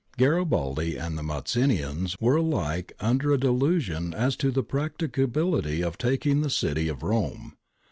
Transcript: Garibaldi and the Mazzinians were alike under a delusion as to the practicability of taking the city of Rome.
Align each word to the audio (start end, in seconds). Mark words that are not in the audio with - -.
Garibaldi 0.17 0.97
and 0.97 1.15
the 1.15 1.21
Mazzinians 1.21 2.19
were 2.19 2.35
alike 2.37 2.91
under 2.99 3.31
a 3.31 3.37
delusion 3.37 4.15
as 4.15 4.35
to 4.35 4.49
the 4.49 4.63
practicability 4.63 5.83
of 5.83 5.95
taking 5.95 6.41
the 6.41 6.49
city 6.49 6.87
of 6.87 7.03
Rome. 7.03 7.53